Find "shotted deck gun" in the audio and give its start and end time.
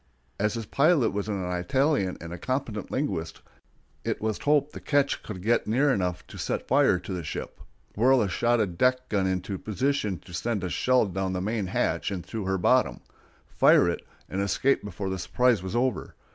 8.27-9.27